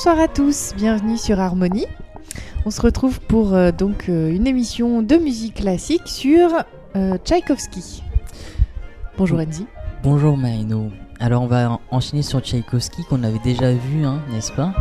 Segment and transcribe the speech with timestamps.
[0.00, 1.86] Bonsoir à tous, bienvenue sur Harmonie.
[2.64, 6.50] On se retrouve pour euh, donc euh, une émission de musique classique sur
[6.94, 8.04] euh, Tchaïkovski.
[9.18, 9.66] Bonjour Enzi.
[10.04, 10.92] Bonjour Marino.
[11.18, 14.72] Alors on va en- enchaîner sur Tchaïkovski qu'on avait déjà vu, hein, n'est-ce pas?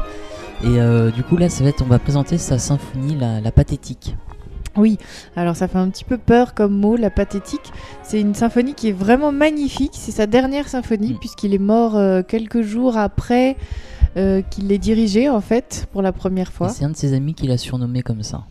[0.64, 3.52] Et euh, du coup là, ça va être, on va présenter sa symphonie, la, la
[3.52, 4.16] pathétique.
[4.76, 5.00] Oui,
[5.36, 7.74] alors ça fait un petit peu peur comme mot, la pathétique.
[8.04, 9.94] C'est une symphonie qui est vraiment magnifique.
[9.96, 11.18] C'est sa dernière symphonie Mm.
[11.18, 13.58] puisqu'il est mort euh, quelques jours après
[14.18, 16.70] euh, qu'il l'ait dirigée en fait pour la première fois.
[16.70, 18.44] C'est un de ses amis qui l'a surnommé comme ça.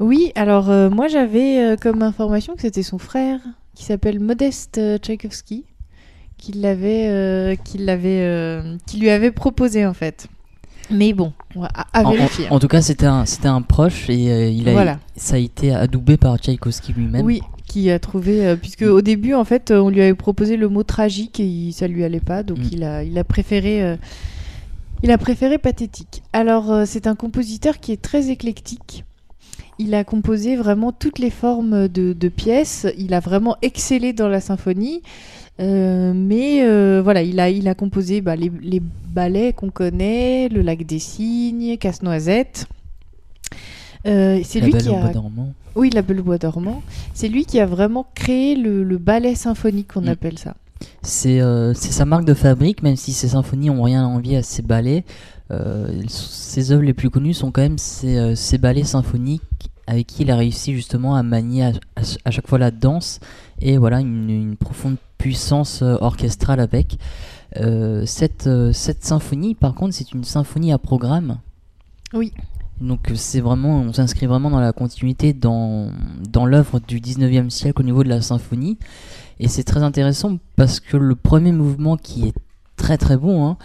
[0.00, 3.40] Oui, alors euh, moi j'avais euh, comme information que c'était son frère
[3.74, 5.64] qui s'appelle Modeste Tchaïkovski
[6.36, 10.26] qui l'avait, qui l'avait, qui lui avait proposé en fait.
[10.90, 12.46] Mais bon, à, à En, en- vérifier.
[12.50, 14.98] en tout cas, c'était un, c'était un proche et euh, il a, Voilà.
[15.16, 17.24] ça a été adoubé par Tchaïkovski lui-même.
[17.24, 20.68] Oui, qui a trouvé, euh, puisque au début en fait on lui avait proposé le
[20.68, 22.68] mot tragique et il- ça lui allait pas, donc Mm.
[22.72, 23.82] il a, il a préféré.
[23.82, 23.96] euh,
[25.04, 26.22] il a préféré pathétique.
[26.32, 29.04] Alors euh, c'est un compositeur qui est très éclectique.
[29.78, 32.86] Il a composé vraiment toutes les formes de, de pièces.
[32.98, 35.02] Il a vraiment excellé dans la symphonie.
[35.60, 40.48] Euh, mais euh, voilà, il a, il a composé bah, les, les ballets qu'on connaît,
[40.48, 42.66] Le Lac des Cygnes, Casse-Noisette.
[44.06, 45.52] Euh, c'est La lui qui a bois dormant.
[45.76, 46.82] oui, La Belle au Bois dormant.
[47.14, 50.08] C'est lui qui a vraiment créé le, le ballet symphonique, qu'on Mm.
[50.08, 50.54] appelle ça.
[51.02, 54.38] C'est euh, c'est sa marque de fabrique, même si ses symphonies ont rien à envier
[54.38, 55.04] à ses ballets.
[55.50, 59.42] Euh, ses œuvres les plus connues sont quand même ses, euh, ses ballets symphoniques
[59.86, 63.20] avec qui il a réussi justement à manier à, à- à chaque fois la danse
[63.60, 66.98] et voilà une, une profonde puissance orchestrale avec.
[67.60, 71.38] Euh, cette, euh, cette symphonie, par contre, c'est une symphonie à programme.
[72.12, 72.32] Oui.
[72.80, 75.90] Donc c'est vraiment, on s'inscrit vraiment dans la continuité dans,
[76.28, 78.78] dans l'œuvre du 19e siècle au niveau de la symphonie.
[79.40, 82.34] Et c'est très intéressant parce que le premier mouvement qui est
[82.76, 83.56] très très bon hein,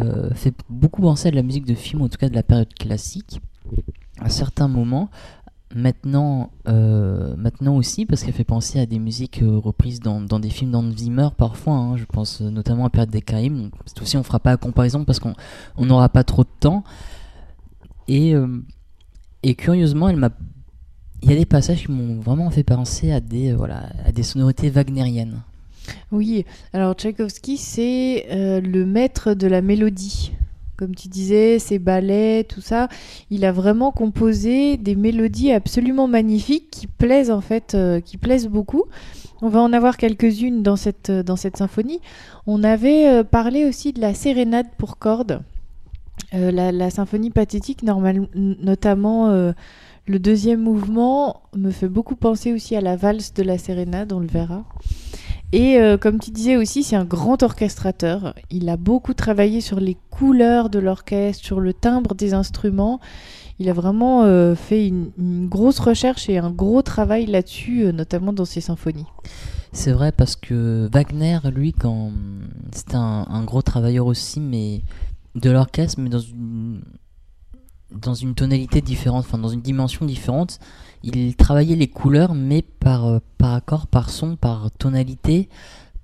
[0.00, 2.42] euh, fait beaucoup penser à de la musique de film, en tout cas de la
[2.42, 3.40] période classique,
[4.20, 5.10] à certains moments.
[5.74, 10.38] Maintenant, euh, maintenant aussi, parce qu'elle fait penser à des musiques euh, reprises dans, dans
[10.38, 11.74] des films Zimmer parfois.
[11.74, 11.96] hein.
[11.96, 13.56] je pense notamment à Période des Caraïbes.
[13.56, 15.34] Donc, aussi, on fera pas la comparaison parce qu'on
[15.78, 16.84] on n'aura pas trop de temps.
[18.06, 18.34] Et,
[19.42, 20.30] et curieusement, elle m'a
[21.22, 24.12] il y a des passages qui m'ont vraiment fait penser à des, euh, voilà, à
[24.12, 25.40] des sonorités wagnériennes.
[26.10, 30.32] Oui, alors Tchaïkovski, c'est euh, le maître de la mélodie.
[30.76, 32.88] Comme tu disais, ses ballets, tout ça,
[33.30, 38.48] il a vraiment composé des mélodies absolument magnifiques qui plaisent en fait, euh, qui plaisent
[38.48, 38.84] beaucoup.
[39.42, 42.00] On va en avoir quelques-unes dans cette, dans cette symphonie.
[42.46, 45.42] On avait parlé aussi de la sérénade pour cordes,
[46.32, 49.52] la, symphonie pathétique, normal, notamment
[50.06, 54.20] le deuxième mouvement, me fait beaucoup penser aussi à la valse de la sérénade, on
[54.20, 54.64] le verra.
[55.52, 58.34] Et euh, comme tu disais aussi, c'est un grand orchestrateur.
[58.50, 63.00] Il a beaucoup travaillé sur les couleurs de l'orchestre, sur le timbre des instruments.
[63.58, 68.32] Il a vraiment euh, fait une, grosse recherche et un gros travail là-dessus, euh, notamment
[68.32, 69.06] dans ses symphonies.
[69.72, 72.10] C'est vrai parce que Wagner, lui, quand
[72.72, 74.82] c'était un, un gros travailleur aussi, mais
[75.34, 76.82] de l'orchestre, mais dans une
[78.00, 80.58] dans une tonalité différente, enfin dans une dimension différente.
[81.02, 85.48] Il travaillait les couleurs, mais par euh, par accord, par son, par tonalité,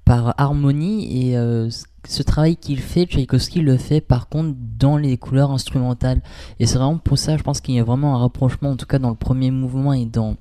[0.05, 1.29] par harmonie.
[1.31, 1.71] Et euh,
[2.07, 6.21] ce- travail qu'il fait, Tchaïkovski le fait par contre dans les couleurs instrumentales.
[6.59, 8.87] Et c'est vraiment pour ça, je pense qu'il y a vraiment un rapprochement, en tout
[8.87, 10.37] cas dans le premier mouvement et dans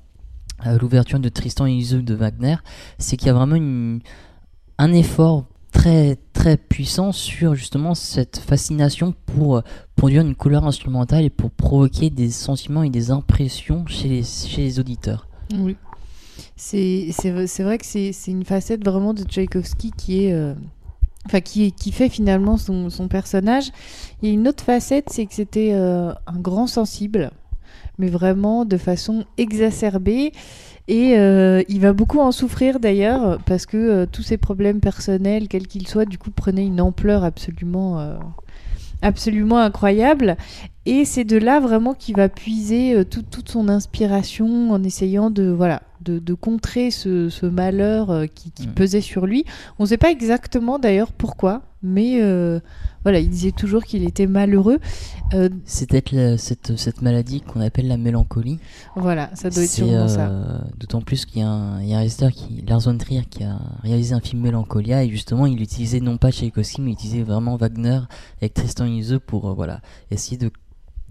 [0.66, 2.56] euh, l'ouverture de Tristan et Isolde de Wagner,
[2.98, 3.98] c'est qu'il y a vraiment
[4.78, 5.44] un effort
[5.78, 9.60] très très puissant sur justement cette fascination pour euh,
[9.94, 14.62] produire une couleur instrumentale et pour provoquer des sentiments et des impressions chez les, chez
[14.62, 15.28] les auditeurs.
[15.54, 15.76] Oui.
[16.56, 17.12] C'est
[17.60, 20.32] vrai que c'est une facette vraiment de Tchaïkovski qui est.
[20.32, 20.54] euh,
[21.26, 23.70] Enfin, qui, qui fait finalement son, son personnage.
[24.22, 27.32] A une autre facette, c'est que c'était euh, un grand sensible,
[27.98, 30.32] mais vraiment de façon exacerbée.
[30.90, 35.46] Et euh, il va beaucoup en souffrir d'ailleurs, parce que euh, tous ses problèmes personnels,
[35.48, 38.16] quels qu'ils soient, du coup, prenaient une ampleur absolument, euh,
[39.02, 40.36] absolument incroyable.
[40.86, 45.44] Et c'est de là vraiment qu'il va puiser tout- toute son inspiration en essayant de,
[45.50, 48.72] voilà, de, de contrer ce, ce malheur qui, qui Mm.
[48.72, 49.44] pesait sur lui.
[49.78, 52.18] On ne sait pas exactement d'ailleurs pourquoi, mais
[53.04, 54.78] voilà, il disait toujours qu'il était malheureux.
[55.34, 58.58] Euh, C'est peut-être cette, cette maladie qu'on appelle la mélancolie.
[58.96, 60.28] voilà, ça doit être sûrement ça.
[60.30, 62.96] euh, D'autant plus qu'il y a un, il y a un réalisateur, qui, Lars von
[62.98, 66.90] Trier, qui a réalisé un film Mélancolia et justement il utilisait non pas Tchaïkovski mais
[66.90, 68.00] il utilisait vraiment Wagner
[68.40, 69.80] avec Tristan Isolde pour euh, voilà,
[70.10, 70.50] essayer de,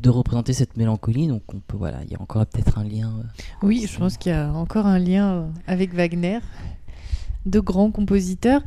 [0.02, 1.28] de représenter cette mélancolie.
[1.28, 3.10] Donc on peut, voilà, il y a encore peut-être un lien.
[3.20, 3.24] euh,
[3.68, 6.40] Oui, je pense qu'il y a encore un lien euh, avec Wagner.
[7.46, 8.62] Deux grands compositeurs.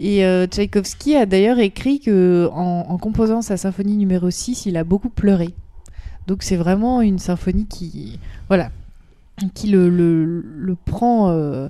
[0.00, 4.76] Et euh, Tchaïkovski a d'ailleurs écrit que en, en composant sa symphonie numéro 6, il
[4.76, 5.54] a beaucoup pleuré.
[6.26, 8.18] Donc c'est vraiment une symphonie qui,
[8.48, 8.70] voilà,
[9.54, 11.68] qui le, le, le prend, euh,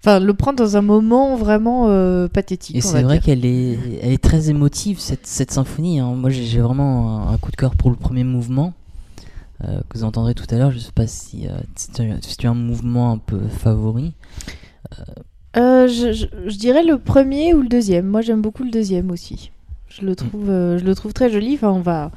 [0.00, 2.74] enfin le prend dans un moment vraiment euh, pathétique.
[2.76, 6.00] Et c'est vrai qu'elle est, elle est très émotive cette, cette symphonie.
[6.00, 6.14] hein.
[6.16, 8.72] Moi j'ai vraiment un, un coup de cœur pour le premier mouvement
[9.62, 10.72] euh, que vous entendrez tout à l'heure.
[10.72, 11.46] Je sais pas si,
[11.76, 14.12] si, tu as, si tu as un mouvement un peu favori.
[15.56, 18.06] Euh, je, je- je dirais le premier ou le deuxième.
[18.06, 19.50] Moi j'aime beaucoup le deuxième aussi.
[19.88, 21.54] Je le trouve, euh, je le trouve très joli.
[21.54, 22.10] Enfin on va.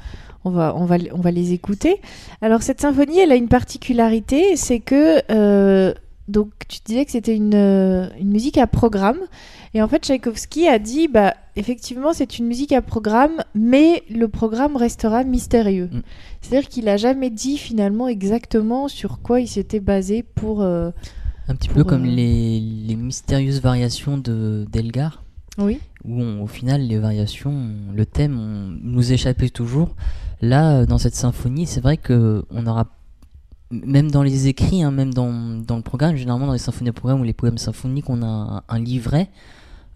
[0.44, 1.96] On va, on, va, on va les écouter.
[2.40, 5.92] Alors cette symphonie, elle a une particularité, c'est que euh,
[6.28, 7.54] donc tu disais que c'était une,
[8.20, 9.18] une musique à programme,
[9.74, 14.28] et en fait Tchaïkovski a dit bah effectivement c'est une musique à programme, mais le
[14.28, 15.90] programme restera mystérieux.
[15.92, 16.00] Mm.
[16.40, 20.62] C'est-à-dire qu'il a jamais dit finalement exactement sur quoi il s'était basé pour.
[21.48, 25.22] Un petit peu comme les, les mystérieuses variations de d'Elgar.
[25.58, 25.80] Oui.
[26.04, 29.96] où on- au final les variations, le thème on- nous échappait toujours.
[30.40, 32.86] Là, euh, dans cette symphonie, c'est vrai que on aura
[33.72, 36.92] même dans les écrits, hein, même dans, dans le programme, généralement dans les symphonies à
[36.92, 39.28] programme ou les poèmes symphoniques, on a un, un livret.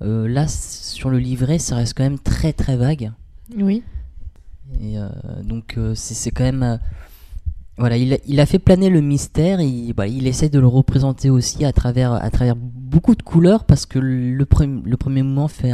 [0.03, 3.13] Euh, là, sur le livret, ça reste quand même très très vague.
[3.57, 3.83] Oui.
[4.81, 5.09] Et euh,
[5.45, 6.79] donc c'est c'est quand même
[7.83, 9.59] voilà, il il a fait planer le mystère.
[9.59, 13.65] Et, bah, il essaie de le représenter aussi à travers à travers beaucoup de couleurs
[13.65, 15.73] parce que le, le premier mouvement fait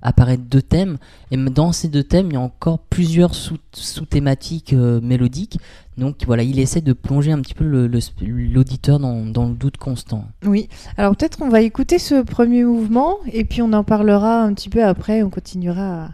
[0.00, 0.96] apparaître deux thèmes
[1.30, 5.58] et dans ces deux thèmes il y a encore plusieurs sous, sous-thématiques euh, mélodiques.
[5.98, 10.24] Donc voilà, il essaie de plonger un petit peu l'auditeur dans, dans le doute constant.
[10.46, 10.70] Oui.
[10.96, 14.70] Alors peut-être on va écouter ce premier mouvement et puis on en parlera un petit
[14.70, 15.22] peu après.
[15.22, 16.10] On continuera à,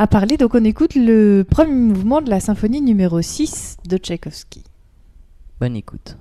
[0.00, 0.38] à parler.
[0.38, 4.64] Donc on écoute le premier mouvement de la symphonie numéro 6 de Tchaïkovski.
[5.60, 6.16] Bonne écoute.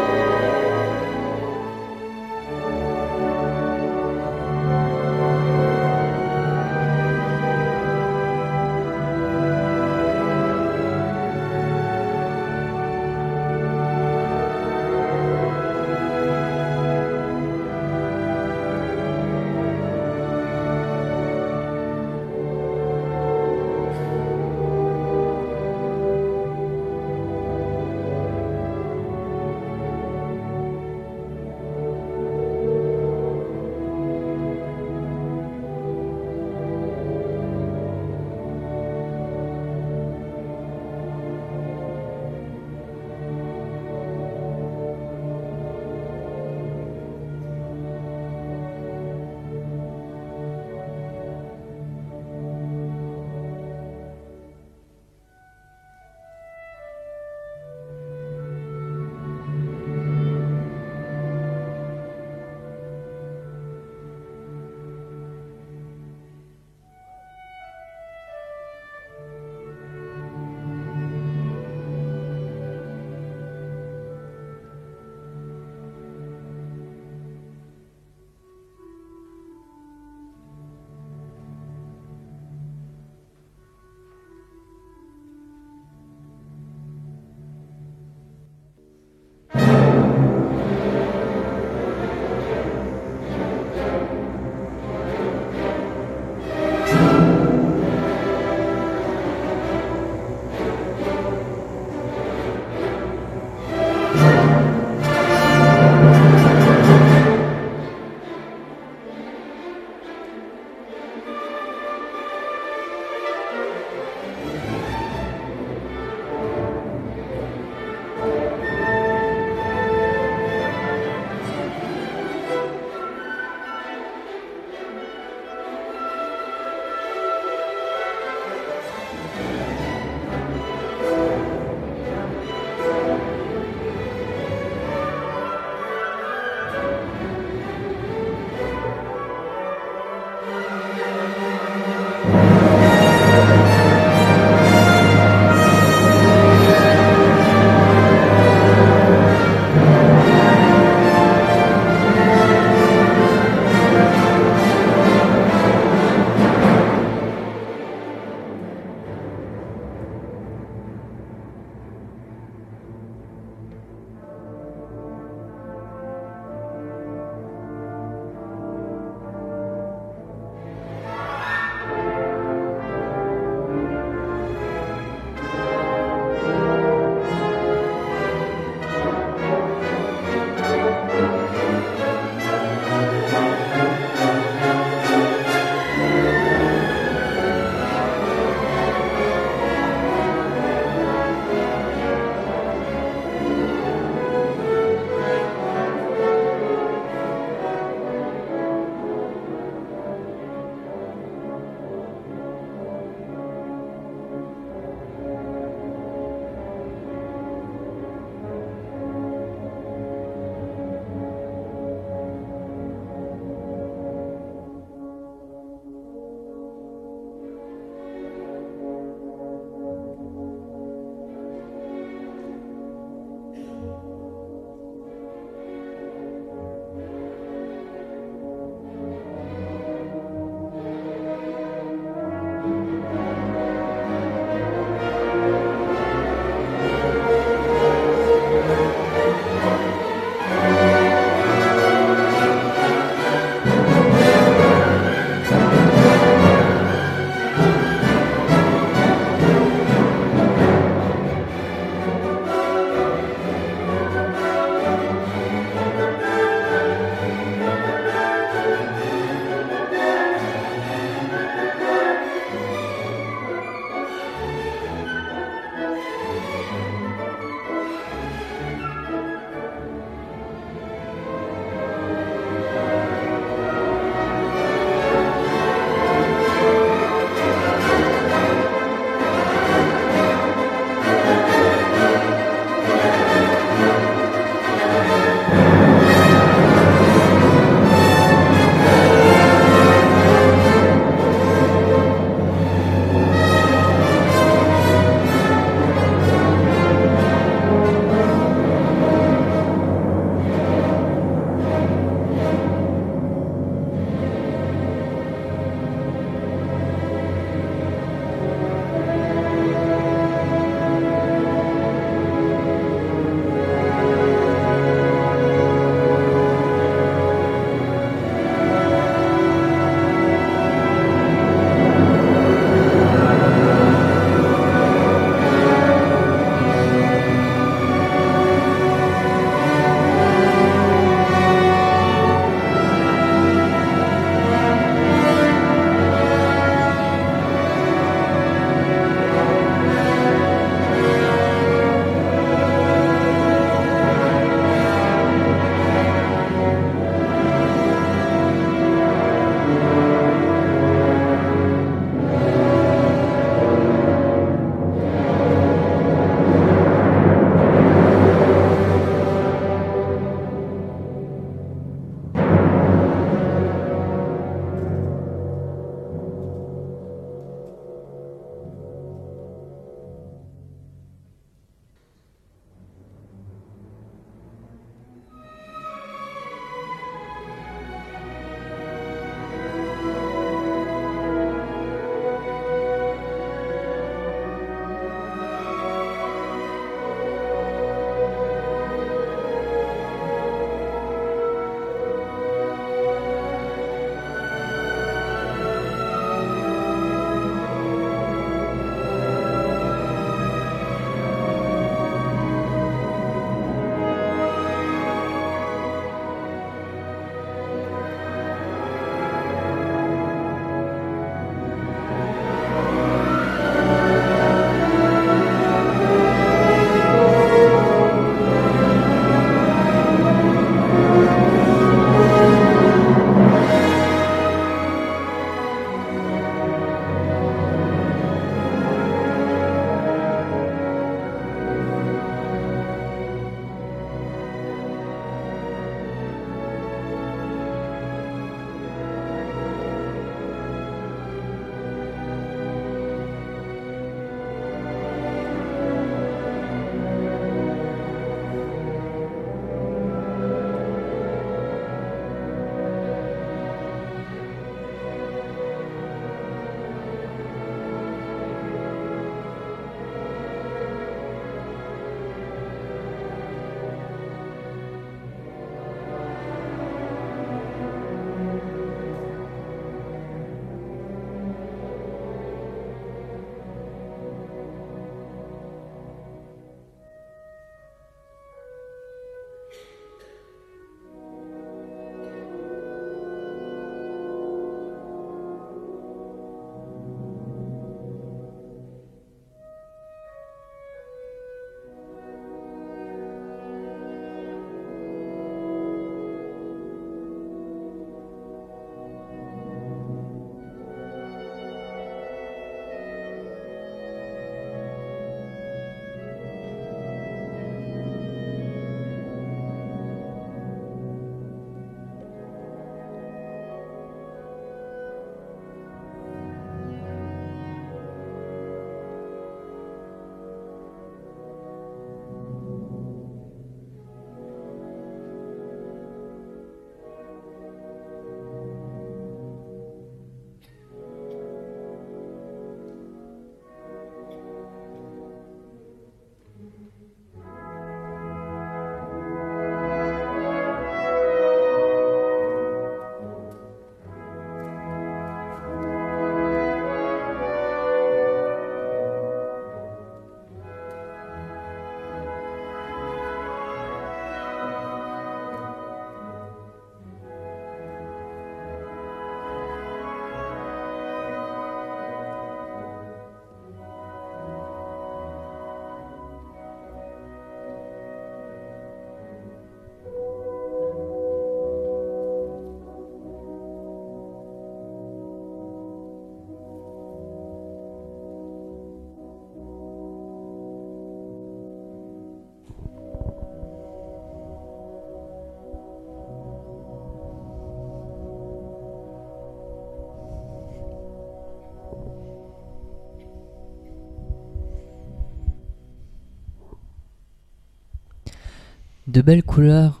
[599.18, 600.00] De belles couleurs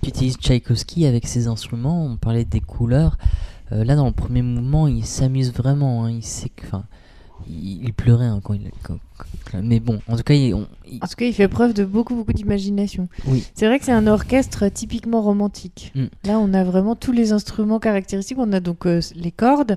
[0.00, 2.04] qu'utilise Tchaïkovski avec ses instruments?
[2.06, 3.18] On parlait des couleurs.
[3.72, 6.04] Euh, là, dans le premier mouvement, il s'amuse vraiment.
[6.04, 6.10] hein.
[6.12, 6.84] Il sait que, enfin,
[7.48, 8.70] il, il pleurait hein, quand il.
[8.84, 11.48] quand- quand- mais bon, en tout cas, il, on- il- En tout cas, il fait
[11.48, 13.08] preuve de beaucoup, beaucoup d'imagination.
[13.26, 15.90] oui, C'est vrai que c'est un orchestre typiquement romantique.
[15.96, 16.04] Mm.
[16.26, 18.38] Là, on a vraiment tous les instruments caractéristiques.
[18.38, 19.76] On a donc euh, les cordes,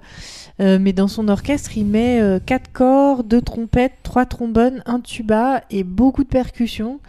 [0.59, 5.63] euh, mais dans son orchestre, il met quatre cordes, deux trompettes, trois trombones, un tuba
[5.71, 6.99] et beaucoup de percussions.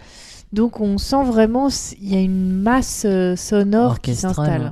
[0.53, 1.69] Donc, on sent vraiment
[2.01, 4.63] il y a une masse euh, sonore qui s'installe.
[4.63, 4.71] ouais.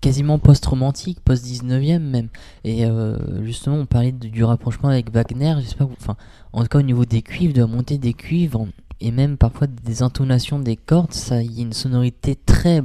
[0.00, 2.28] quasiment post-romantique, post-19e même.
[2.64, 5.54] Et euh, justement, on parlait de- du rapprochement avec Wagner.
[5.60, 6.16] J'espère enfin,
[6.52, 8.66] en tout cas au niveau des cuivres, de la montée des cuivres
[9.00, 12.82] et même parfois des intonations des cordes, ça, il y a une sonorité très,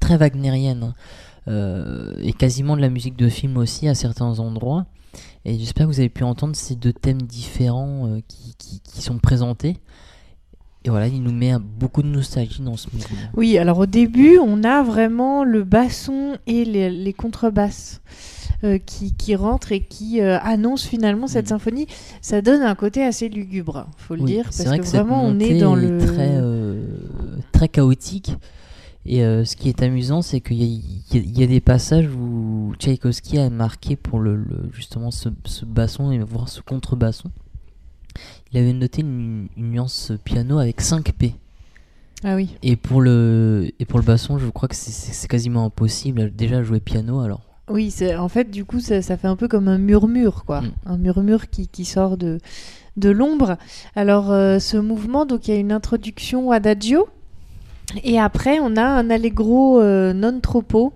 [0.00, 0.94] très wagnérienne hein.
[1.46, 4.86] Euh, et quasiment de la musique de film aussi à certains endroits.
[5.44, 9.02] Et j'espère que vous avez pu entendre ces deux thèmes différents euh, qui, qui- qui
[9.02, 9.76] sont présentés.
[10.86, 13.16] Et voilà, il nous met un- beaucoup de nostalgie dans ce mouvement.
[13.34, 18.02] Oui, alors au début, on a vraiment le basson et les, les contrebasses
[18.64, 21.48] euh, qui, qui rentrent et qui euh, annoncent finalement cette Mm.
[21.48, 21.86] symphonie.
[22.20, 25.24] Ça donne un côté assez lugubre, faut le Oui, dire, parce vrai que, cette vraiment
[25.24, 25.98] on est dans le.
[25.98, 26.84] très, euh,
[27.52, 28.36] très chaotique.
[29.06, 30.64] Et euh, ce qui est amusant, c'est qu'il y,
[31.14, 35.64] a- y y des passages où Tchaïkovski a marqué pour le, le- justement ce, ce
[35.66, 37.30] basson et voir ce contrebasson.
[38.52, 41.34] Il avait noté une, une nuance piano avec 5 P.
[42.22, 42.56] Ah oui.
[42.62, 46.80] Et pour le, et pour le basson, je crois que c'est- quasiment impossible déjà jouer
[46.80, 47.42] piano alors.
[47.68, 50.70] Oui, en fait du coup ça, ça fait un peu comme un murmure quoi, Mm.
[50.86, 52.38] un murmure qui, qui sort de
[52.96, 53.56] de l'ombre.
[53.96, 57.08] Alors euh, ce mouvement donc il y a une introduction adagio
[58.02, 60.92] et après on a un allegro euh, non troppo.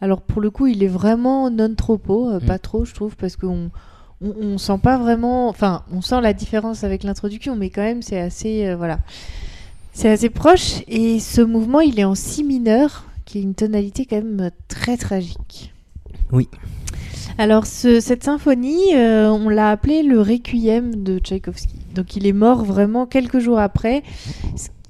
[0.00, 2.46] Alors pour le coup il est vraiment non troppo, euh, Mm.
[2.46, 3.70] pas trop je trouve parce qu'on
[4.22, 8.02] on, on sent pas vraiment, enfin on sent la différence avec l'introduction mais quand même
[8.02, 8.98] c'est assez euh, voilà
[9.92, 14.06] c'est assez proche et ce mouvement il est en si mineur qui est une tonalité
[14.06, 15.72] quand même très tragique.
[16.32, 16.48] Oui.
[17.38, 21.76] Alors, ce- cette symphonie, euh, on l'a appelée le Requiem de Tchaïkovski.
[21.94, 24.02] Donc, il est mort vraiment quelques jours après.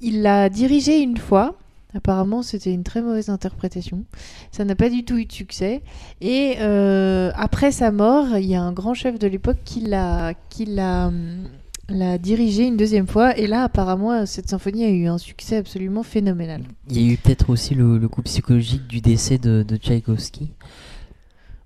[0.01, 1.55] Il l'a dirigé une fois.
[1.95, 4.03] Apparemment, c'était une très mauvaise interprétation.
[4.51, 5.81] Ça n'a pas du tout eu de succès.
[6.21, 10.33] Et euh, après sa mort, il y a un grand chef de l'époque qui l'a,
[10.49, 11.43] qui l'a, hum,
[11.89, 13.37] l'a dirigé une deuxième fois.
[13.37, 16.63] Et là, apparemment, cette symphonie a eu un succès absolument phénoménal.
[16.89, 20.49] Il y a eu peut-être aussi le, le coup psychologique du décès de, de Tchaïkovski.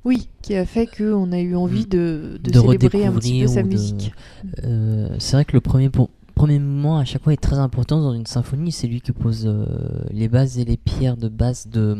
[0.03, 3.47] Oui, qui a fait qu'on a eu envie de, de De célébrer un petit peu
[3.47, 4.13] sa musique.
[4.63, 7.99] Euh, c'est vrai que le premier, pour- premier mouvement à chaque fois est très important
[7.99, 8.71] dans une symphonie.
[8.71, 9.65] C'est lui qui pose euh,
[10.11, 11.97] les bases et les pierres de base de,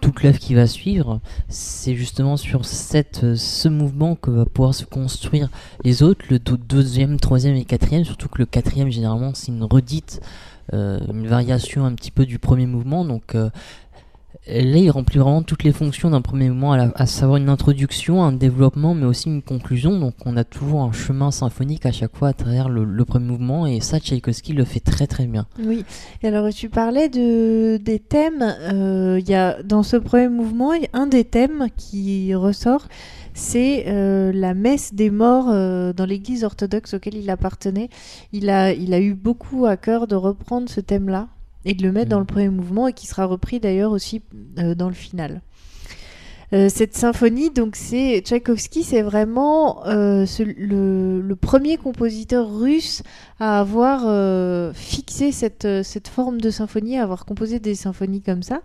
[0.00, 1.20] toute l'œuvre qui va suivre.
[1.48, 5.48] C'est justement sur cette, euh, ce mouvement que va pouvoir se construire
[5.84, 8.04] les autres, le deux- deuxième, troisième et quatrième.
[8.04, 10.20] Surtout que le quatrième, généralement, c'est une redite,
[10.72, 13.04] euh, une variation un petit peu du premier mouvement.
[14.48, 18.32] Là, il remplit vraiment toutes les fonctions d'un premier mouvement, à, savoir une introduction, un
[18.32, 19.98] développement, mais aussi une conclusion.
[19.98, 23.66] Donc, on a toujours un chemin symphonique à chaque fois à travers le, premier mouvement,
[23.66, 25.46] et ça, Tchaïkovski le fait très très bien.
[25.62, 25.84] Oui.
[26.22, 28.42] Et alors, tu parlais de, des thèmes.
[28.42, 32.88] euh, y a, dans ce premier mouvement, un des thèmes qui ressort,
[33.34, 37.88] c'est euh, la messe des morts euh, dans l'église orthodoxe auquel il appartenait.
[38.32, 41.28] Il a, il a eu beaucoup à cœur de reprendre ce thème-là
[41.64, 44.22] et de le mettre dans le premier mouvement et qui sera repris d'ailleurs aussi
[44.58, 45.42] euh, dans le final.
[46.54, 53.02] Euh, cette symphonie, donc c'est Tchaïkovski, c'est vraiment euh, ce- le, le premier compositeur russe
[53.38, 58.42] à avoir euh, fixé cette, cette forme de symphonie, à avoir composé des symphonies comme
[58.42, 58.62] ça.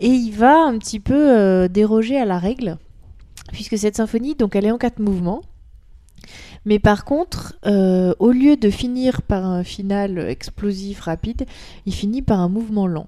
[0.00, 2.76] Et il va un petit peu déroger à la règle,
[3.52, 5.40] puisque cette symphonie, donc elle est en quatre mouvements.
[6.64, 11.44] Mais par contre, euh, au lieu de finir par un final explosif rapide,
[11.86, 13.06] il finit par un mouvement lent.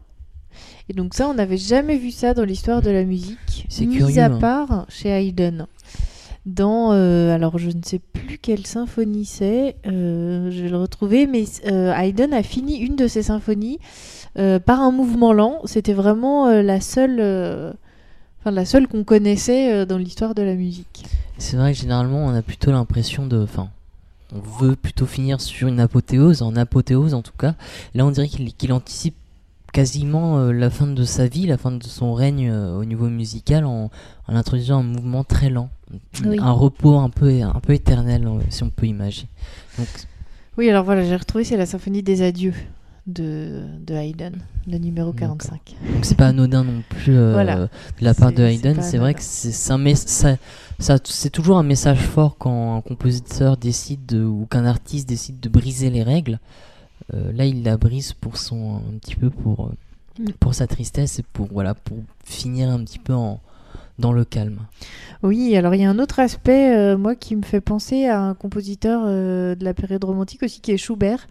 [0.89, 3.97] Et donc ça, on n'avait jamais vu ça dans l'histoire de la musique, C'est mis
[3.97, 4.39] curieux, à hein.
[4.39, 5.67] part chez Haydn.
[6.45, 11.27] Dans, euh, alors je ne sais plus quelle symphonie c'est, euh, je vais le retrouver,
[11.27, 13.79] mais euh, Haydn a fini une de ses symphonies
[14.67, 15.63] par un mouvement lent.
[15.65, 17.75] C'était vraiment la seule,
[18.47, 21.05] enfin la seule qu'on connaissait euh, dans l'histoire de la musique.
[21.39, 23.43] C'est vrai que généralement, on a plutôt l'impression de.
[23.43, 23.69] Enfin,
[24.33, 27.55] on veut plutôt finir sur une apothéose, en apothéose en tout cas.
[27.95, 29.17] Là, on dirait qu'il anticipe
[29.73, 33.09] quasiment euh, la fin de sa vie, la fin de son règne euh, au niveau
[33.09, 33.91] musical en,
[34.29, 35.69] en introduisant un mouvement très lent.
[36.25, 36.39] Oui.
[36.41, 39.29] Un repos un peu, un peu éternel, si on peut imaginer.
[39.77, 39.89] Donc,
[40.57, 42.55] Oui, alors voilà, j'ai retrouvé, c'est la symphonie des adieux
[43.07, 45.37] de, de Haydn, le numéro D'accord.
[45.39, 45.77] 45.
[45.95, 47.57] donc c'est pas anodin non plus euh, Voilà.
[47.57, 47.69] de
[48.01, 48.81] la part de Haydn.
[48.83, 50.37] C'est vrai que c'est un ça,
[50.79, 55.39] ça- c'est toujours un message fort quand un compositeur décide de- ou qu'un artiste décide
[55.41, 56.41] de briser les règles.
[57.15, 59.71] Euh, là, il la brise pour son un petit peu pour
[60.19, 60.31] Mm.
[60.41, 63.39] pour sa tristesse et pour voilà pour finir un petit peu en
[63.99, 64.61] dans le calme.
[65.23, 68.21] Oui, alors il y a un autre aspect, euh, moi, qui me fait penser à
[68.21, 71.29] un compositeur euh, de la période romantique aussi, qui est Schubert.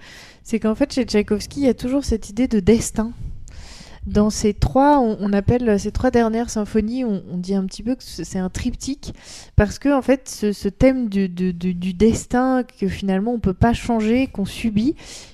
[0.48, 3.12] C'est qu'en fait, chez Tchaïkovski, il y a toujours cette idée de destin.
[4.06, 7.82] Dans ces trois, on, on appelle ces trois dernières symphonies, on, on dit un petit
[7.82, 9.16] peu que c'est un triptyque,
[9.56, 13.40] parce que en fait, ce, ce thème du, du- du- du destin que finalement on
[13.40, 14.94] peut pas changer, qu'on subit,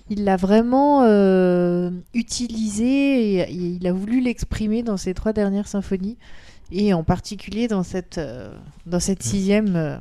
[0.10, 5.68] il l'a vraiment euh, utilisé et, et il a voulu l'exprimer dans ces trois dernières
[5.68, 6.16] symphonies
[6.72, 9.98] et en particulier dans cette euh, dans cette sixième euh,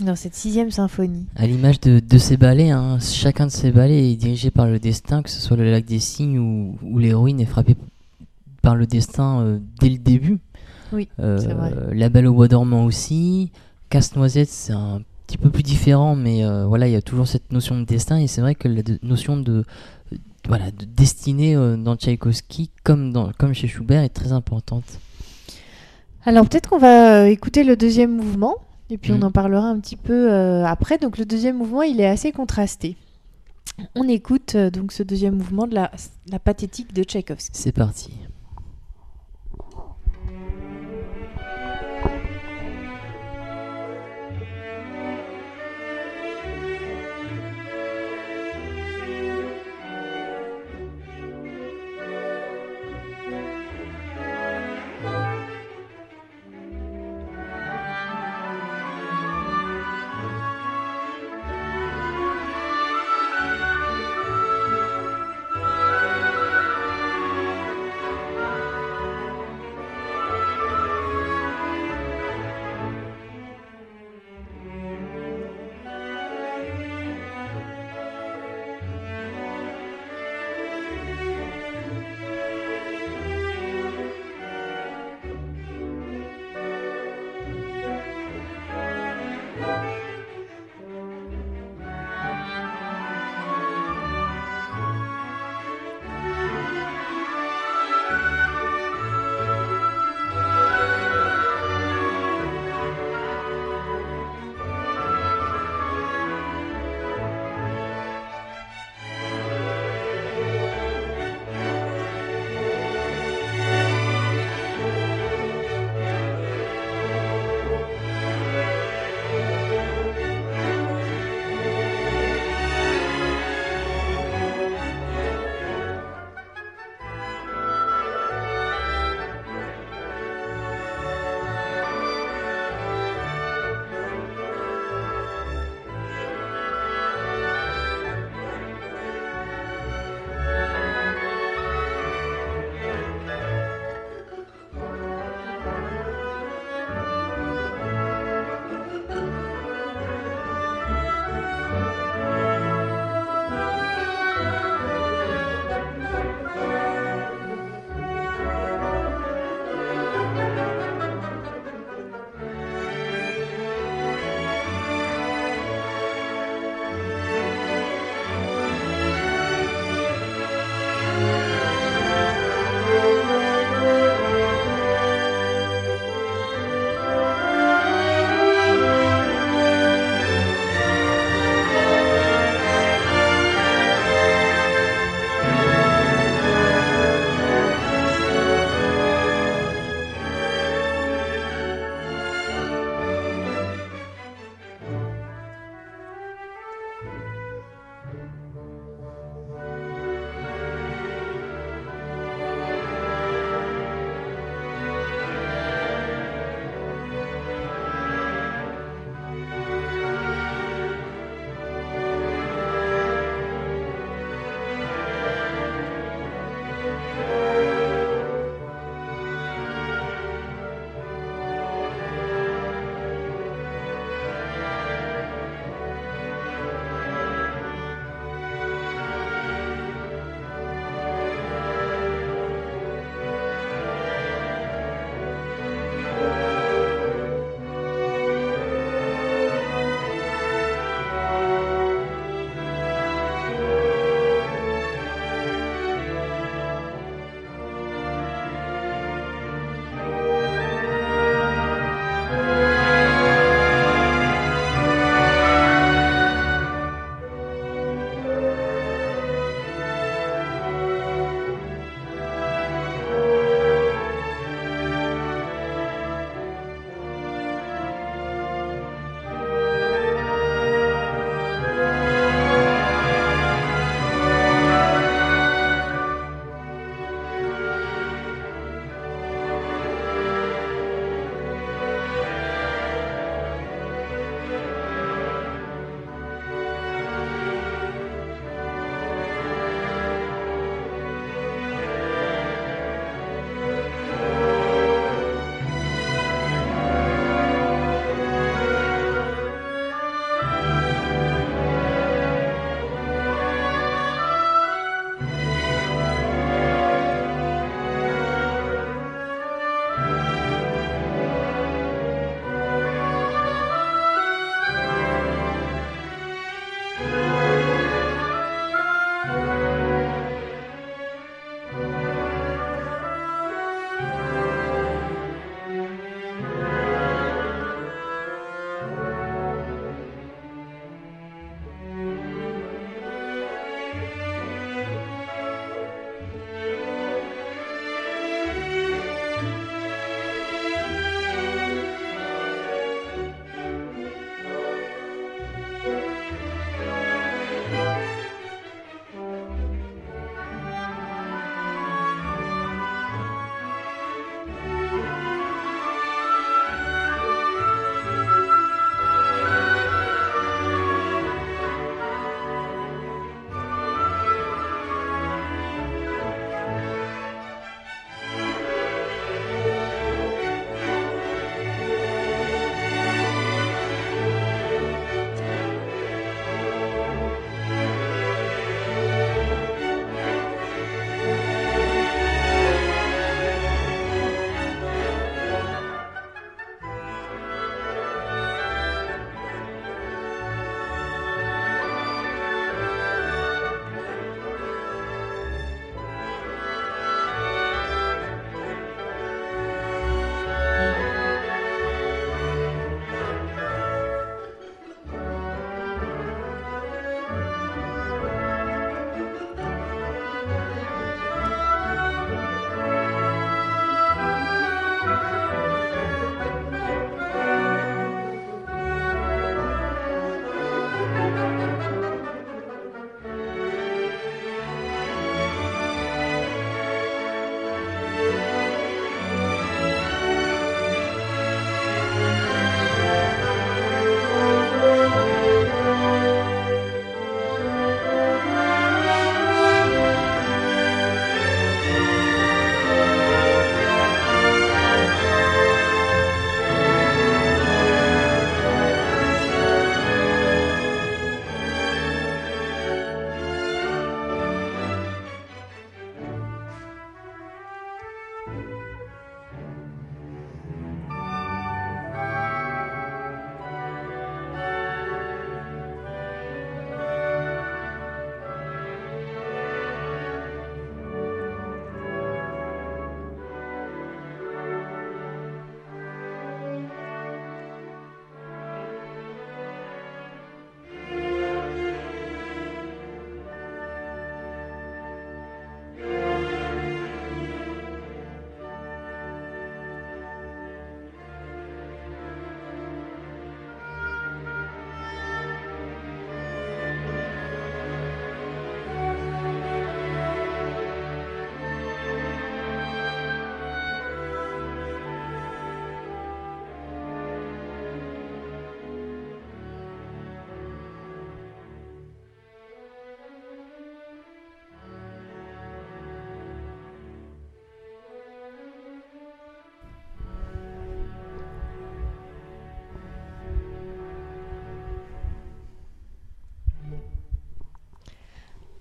[0.00, 1.26] dans cette sixième symphonie.
[1.36, 4.78] À l'image de, de ces ballets, hein, chacun de ces ballets est dirigé par le
[4.78, 7.76] destin, que ce soit le lac des cygnes ou, ou l'héroïne est frappée
[8.62, 10.38] par le destin euh, dès le début.
[10.92, 11.72] Oui, Euh, vrai.
[11.94, 13.52] La Belle au bois dormant aussi.
[13.90, 17.52] Casse-noisette, c'est un petit peu plus différent, mais euh, voilà, il y a toujours cette
[17.52, 19.64] notion de destin, et c'est vrai que la de- notion de,
[20.12, 20.16] euh,
[20.48, 24.84] voilà, de destinée euh, dans Tchaïkovski, comme, dans, comme chez Schubert, est très importante.
[26.24, 28.56] Alors peut-être qu'on va écouter le deuxième mouvement
[28.90, 30.98] et puis on en parlera un petit peu euh, après.
[30.98, 32.96] Donc le deuxième mouvement, il est assez contrasté.
[33.94, 35.90] On écoute euh, donc ce deuxième mouvement de la,
[36.30, 37.50] la pathétique de Tchaïkovski.
[37.54, 38.10] C'est parti.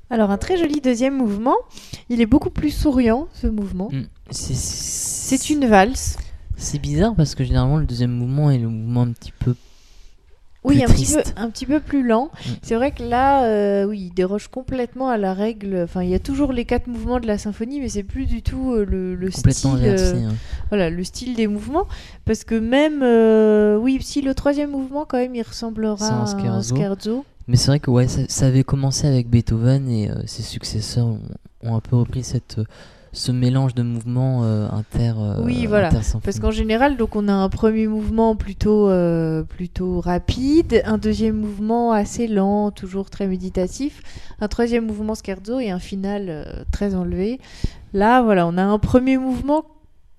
[0.09, 1.55] Alors un très joli deuxième mouvement.
[2.09, 3.89] Il est beaucoup plus souriant ce mouvement.
[3.91, 4.03] Mm.
[4.31, 6.17] C'est- une valse.
[6.57, 9.55] C'est bizarre parce que généralement le deuxième mouvement est le mouvement un petit peu.
[10.65, 12.29] Oui, un petit, peu, un petit peu plus lent.
[12.45, 12.49] Mm.
[12.63, 15.81] C'est vrai que là, euh, oui, il déroge complètement à la règle.
[15.85, 18.41] Enfin, il y a toujours les quatre mouvements de la symphonie, mais c'est plus du
[18.41, 19.87] tout euh, le, le complètement style.
[19.87, 20.23] euh, inversé.
[20.23, 20.35] hein.
[20.69, 21.85] Voilà, le style des mouvements.
[22.25, 26.25] Parce que même, euh, oui, si le troisième mouvement, quand même, il ressemblera à un
[26.25, 27.25] scherzo.
[27.47, 31.07] Mais c'est vrai que ouais, ça, ça avait commencé avec Beethoven et euh, ses successeurs
[31.07, 31.19] ont,
[31.63, 32.63] ont un peu repris cette, euh,
[33.11, 35.13] ce mélange de mouvements euh, inter.
[35.17, 35.89] euh, Oui, voilà.
[36.23, 41.37] Parce qu'en général, donc on a un premier mouvement plutôt, euh, plutôt rapide, un deuxième
[41.37, 44.03] mouvement assez lent, toujours très méditatif,
[44.39, 47.39] un troisième mouvement scherzo et un final très enlevé.
[47.93, 49.63] Là, voilà, on a un premier mouvement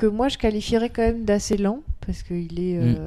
[0.01, 2.79] que moi je qualifierais quand même d'assez lent parce qu'il est.
[2.79, 3.07] euh,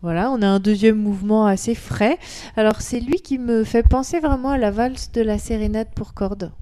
[0.00, 2.18] Voilà, on a un deuxième mouvement assez frais.
[2.56, 6.14] Alors c'est lui qui me fait penser vraiment à la valse de la sérénade pour
[6.14, 6.52] cordes.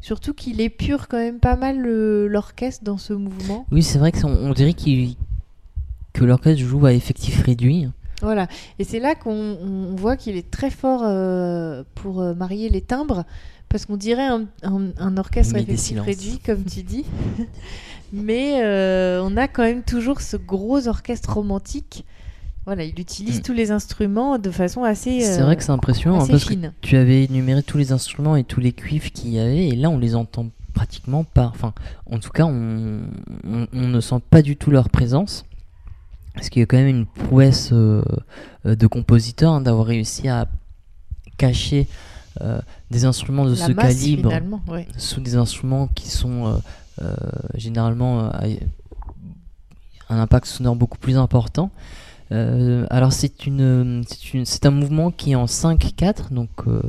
[0.00, 3.64] Surtout qu'il épure quand même pas mal le- l'orchestre dans ce mouvement.
[3.70, 5.14] Oui, c'est vrai que on, on dirait qu'il
[6.12, 7.88] que l'orchestre joue à effectif réduit.
[8.22, 8.46] Voilà,
[8.78, 12.80] et c'est là qu'on on voit qu'il est très fort euh, pour euh, marier les
[12.80, 13.24] timbres,
[13.68, 17.04] parce qu'on dirait un, un- un orchestre à effectif réduit, comme tu dis.
[18.12, 22.04] Mais euh, on a quand même toujours ce gros orchestre romantique.
[22.66, 23.42] Voilà, il utilise Mm.
[23.42, 26.54] tous les instruments de façon assez, C'est euh, vrai que c'est impressionnant hein, parce que
[26.80, 29.90] tu avais énuméré tous les instruments et tous les cuivres qu'il y avait et là
[29.90, 31.52] on les entend pratiquement pas.
[31.54, 31.72] Enfin,
[32.10, 33.00] en tout cas, on,
[33.46, 35.44] on- on ne sent pas du tout leur présence.
[36.34, 38.02] Parce qu'il y a quand même une prouesse euh,
[38.64, 40.48] de compositeur hein, d'avoir réussi à
[41.36, 41.86] cacher
[42.40, 44.32] euh, des instruments de La ce masse, calibre
[44.68, 44.88] ouais.
[44.96, 46.56] sous des instruments qui sont euh,
[47.54, 48.56] généralement euh,
[50.08, 51.70] un impact sonore beaucoup plus important.
[52.32, 54.02] Euh, alors c'est une,
[54.44, 56.80] c'est un mouvement qui est en 5-4, donc euh,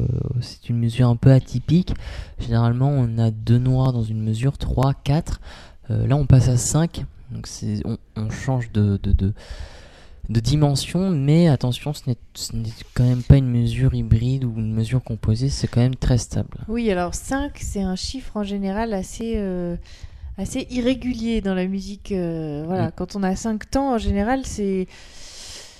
[0.42, 1.94] c'est une mesure un peu atypique.
[2.40, 5.42] Généralement on a deux noirs dans une mesure, 3, 4.
[5.92, 7.48] Euh, là on passe à 5, donc
[8.16, 9.00] on, change de,
[10.30, 15.04] de dimension, mais attention ce n'est, quand même pas une mesure hybride ou une mesure
[15.04, 16.58] composée, c'est quand même très stable.
[16.68, 19.76] Oui, alors 5, c'est un chiffre en général assez, euh,
[20.38, 22.12] assez irrégulier dans la musique.
[22.12, 22.92] euh, voilà, Mm.
[22.96, 24.88] quand on a 5 temps, en général, c'est.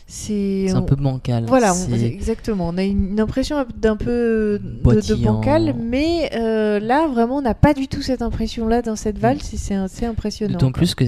[0.08, 1.46] C'est un on- peu bancal.
[1.48, 2.68] Voilà, on- exactement.
[2.70, 7.56] On a une, une impression d'un peu de, bancal, mais euh, là, vraiment, on n'a
[7.56, 10.54] pas du tout cette impression-là dans cette valse, et c'est assez impressionnant.
[10.54, 11.04] D'autant plus que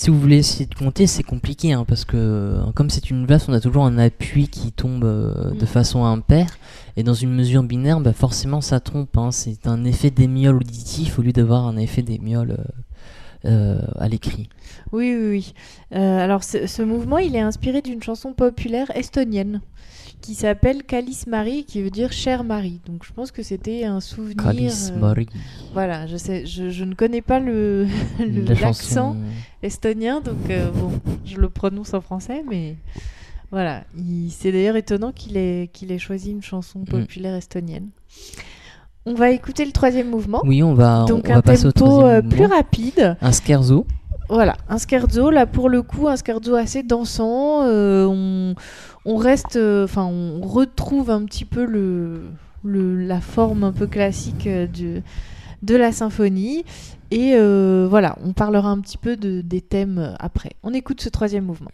[0.00, 3.26] si vous voulez essayer de compter, c'est compliqué hein, parce que euh, comme c'est une
[3.26, 5.66] valse, on a toujours un appui qui tombe euh, de Mm.
[5.66, 6.56] façon impaire.
[6.96, 9.16] Et dans une mesure binaire, bah, forcément ça trompe.
[9.18, 9.30] hein.
[9.30, 12.56] C'est un effet d'émiole auditif au lieu d'avoir un effet d'émiole
[13.44, 14.48] euh, euh, à l'écrit.
[14.92, 15.54] Oui, oui, oui.
[15.94, 19.60] Alors, ce, ce mouvement, il est inspiré d'une chanson populaire estonienne
[20.20, 22.80] qui s'appelle Calice Marie, qui veut dire chère Marie.
[22.86, 24.36] Donc, je pense que c'était un souvenir.
[24.44, 25.26] Kalis euh, Mari,
[25.72, 27.86] Voilà, je sais, je, je ne connais pas le
[28.18, 29.16] le- la l'accent chanson.
[29.62, 30.92] estonien, donc euh, bon,
[31.24, 32.76] je le prononce en français, mais
[33.50, 33.84] voilà.
[33.96, 37.88] Il- C'est d'ailleurs étonnant qu'il ait, qu'il ait choisi une chanson populaire estonienne.
[39.06, 40.42] On va écouter le troisième mouvement.
[40.44, 42.54] Oui, on va, donc on un va passer tempo euh, plus mouvement.
[42.56, 43.16] rapide.
[43.22, 43.86] Un scherzo.
[44.30, 47.62] Voilà, un scherzo, là pour le coup, un scherzo assez dansant.
[47.64, 48.06] euh,
[49.04, 52.22] on, reste, euh, enfin, on retrouve un petit peu le,
[52.64, 55.02] la forme un peu classique euh, du-
[55.62, 56.64] de la symphonie.
[57.10, 57.34] Et
[57.88, 60.50] voilà, on parlera un petit peu de, des thèmes après.
[60.62, 61.72] On écoute ce troisième mouvement.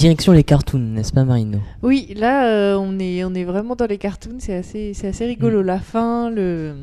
[0.00, 1.58] Direction les cartoons, n'est-ce pas Marino?
[1.82, 5.26] Oui, là, euh, on, est, on est vraiment dans les cartoons, c'est assez, c'est assez
[5.26, 5.62] rigolo.
[5.62, 6.74] La fin, le...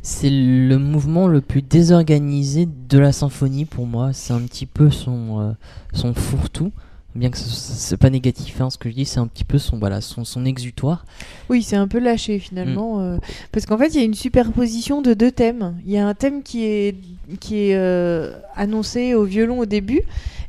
[0.00, 4.12] C'est le mouvement le plus désorganisé de la symphonie pour moi.
[4.12, 5.52] C'est un petit peu son, euh,
[5.92, 6.72] son fourre-tout.
[7.14, 9.58] Bien que ce- c'est pas négatif, hein, ce que je dis, c'est un petit peu
[9.58, 11.04] son, voilà, son, son exutoire.
[11.50, 13.00] Oui, c'est un peu lâché finalement.
[13.00, 13.18] euh,
[13.52, 15.74] parce qu'en fait, il y a une superposition de deux thèmes.
[15.84, 16.96] Il y a un thème qui est,
[17.38, 20.00] qui est euh, annoncé au violon au début,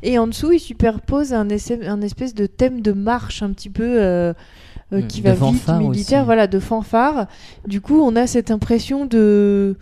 [0.04, 3.70] et en dessous, il superpose un, essai- un espèce de thème de marche un petit
[3.70, 4.02] peu.
[4.02, 4.34] euh,
[4.92, 6.26] Mm, qui va vite, militaire, aussi.
[6.26, 7.26] voilà, de fanfare.
[7.68, 9.76] Du coup, on a cette impression de,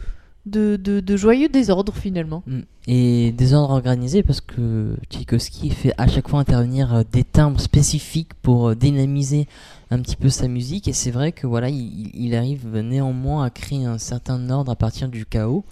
[0.45, 2.43] de, de, joyeux désordre finalement.
[2.47, 2.59] Mm.
[2.87, 8.33] Et désordre organisé parce que Tchaïkovski fait à chaque fois intervenir euh, des timbres spécifiques
[8.41, 9.47] pour euh, dynamiser
[9.91, 10.87] un petit peu sa musique.
[10.87, 15.09] Et c'est vrai que voilà, il, arrive néanmoins à créer un certain ordre à partir
[15.09, 15.63] du chaos.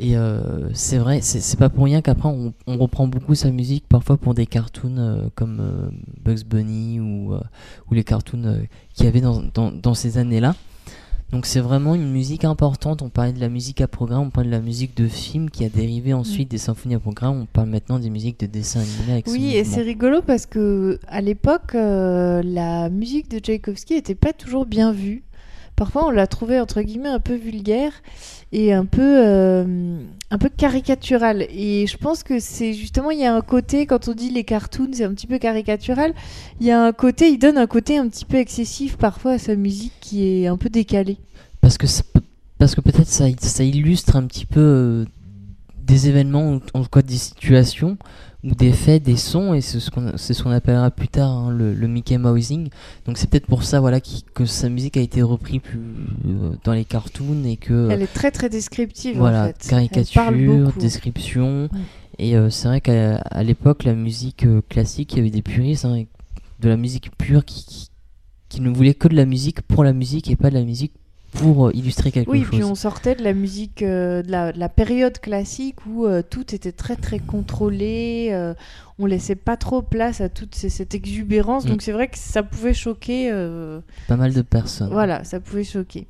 [0.00, 4.16] Et euh, c'est vrai, c'est pas pour rien qu'après on, reprend beaucoup sa musique parfois
[4.16, 5.92] pour des cartoons comme
[6.24, 10.56] Bugs Bunny ou, ou les cartoons qu'il y avait dans, dans ces années-là.
[11.34, 13.02] Donc c'est vraiment une musique importante.
[13.02, 15.64] On parlait de la musique à programme, on parlait de la musique de film qui
[15.64, 17.40] a dérivé ensuite des symphonies à programme.
[17.40, 20.46] On parle maintenant des musiques de dessins animés avec ce Oui, et c'est rigolo parce
[20.46, 25.24] que à l'époque, euh, la musique de Tchaïkovski n'était pas toujours bien vue.
[25.76, 27.92] Parfois, on la trouvait entre guillemets un peu vulgaire
[28.52, 29.98] et un peu, euh,
[30.30, 31.46] un peu caricaturale.
[31.50, 34.44] Et je pense que c'est justement, il y a un côté, quand on dit les
[34.44, 36.14] cartoons, c'est un petit peu caricatural.
[36.60, 39.38] Il y a un côté, il donne un côté un petit peu excessif parfois à
[39.38, 41.18] sa musique qui est un peu décalée.
[41.60, 41.86] Parce que,
[42.58, 45.04] parce que peut-être ça, ça illustre un petit peu euh,
[45.82, 47.96] des événements, en tout cas des situations,
[48.44, 51.88] des faits, des sons, et c'est ce qu'on ce appellera plus tard hein, le, le
[51.88, 52.68] Mickey Mousing.
[53.06, 55.80] Donc c'est peut-être pour ça voilà, qui- que sa musique a été reprise plus,
[56.26, 57.88] euh, dans les cartoons et que...
[57.90, 59.56] Elle est très très descriptive voilà, en fait.
[59.62, 61.68] Elle caricature, description.
[62.18, 65.84] Et euh, c'est vrai qu'à l'époque, la musique euh, classique, il y avait des puristes,
[65.84, 66.04] hein,
[66.60, 67.88] de la musique pure qui, qui,
[68.48, 70.92] qui ne voulaient que de la musique pour la musique et pas de la musique
[71.34, 72.48] pour euh, illustrer quelque Oui, chose.
[72.50, 76.22] puis on sortait de la musique, euh, de, la, de la période classique où euh,
[76.28, 78.54] tout était très très contrôlé, euh,
[78.98, 81.68] on laissait pas trop place à toute ces- cette exubérance, Mm.
[81.68, 83.30] donc c'est vrai que ça pouvait choquer.
[84.08, 84.90] Pas mal de personnes.
[84.92, 86.06] voilà, ça pouvait choquer.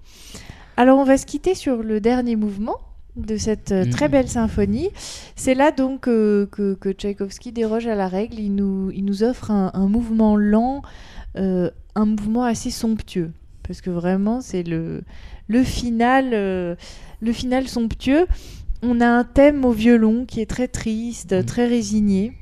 [0.77, 2.77] Alors on va se quitter sur le dernier mouvement
[3.17, 4.11] de cette très Mhm.
[4.13, 4.91] belle symphonie.
[5.37, 8.41] C'est là donc que, que Tchaïkovski déroge à la règle.
[8.41, 10.83] Il nous, il nous offre un, un mouvement lent,
[11.37, 13.31] un mouvement assez somptueux.
[13.67, 15.03] Parce que vraiment, c'est le,
[15.49, 16.75] le, final, euh,
[17.21, 18.27] le final somptueux.
[18.83, 21.45] On a un thème au violon qui est très triste, Mhm.
[21.45, 22.33] très résigné.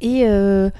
[0.00, 0.70] Et euh,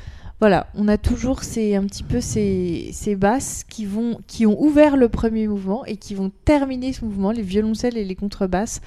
[0.40, 4.58] voilà, on a toujours ces, un petit peu ces, ces basses qui, vont, qui ont
[4.62, 8.80] ouvert le premier mouvement et qui vont terminer ce mouvement, les violoncelles et les contrebasses.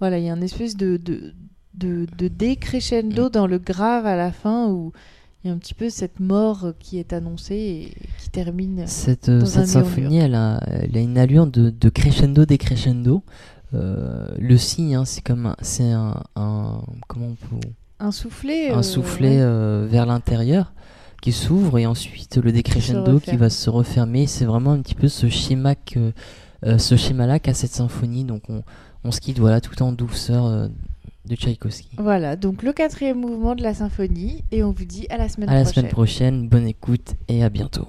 [0.00, 1.34] Voilà, il y a une espèce de, de,
[1.74, 4.92] de, de décrescendo dans le grave à la fin où
[5.44, 8.84] il y a un petit peu cette mort qui est annoncée et qui termine.
[8.86, 12.46] Cette, euh, Dans cette un symphonie, elle a, elle a une allure de, de crescendo
[12.46, 13.22] décrescendo.
[13.74, 17.68] Euh, le signe, hein, c'est comme un, c'est un, un- comment on peut,
[18.00, 18.70] Un soufflet.
[18.70, 19.42] un euh, soufflet ouais.
[19.42, 20.72] euh, vers l'intérieur
[21.20, 24.26] qui s'ouvre et ensuite le décrescendo qui va se refermer.
[24.26, 26.12] C'est vraiment un petit peu ce schéma que,
[26.64, 28.24] euh, ce schéma-là qu'a cette symphonie.
[28.24, 28.62] Donc on,
[29.04, 30.68] on se quitte voilà tout en douceur euh,
[31.26, 31.90] de Tchaïkovski.
[31.98, 35.48] Voilà, donc le quatrième mouvement de la symphonie et on vous dit à la semaine
[35.48, 35.74] À la prochaine.
[35.82, 37.88] semaine prochaine, bonne écoute et à bientôt.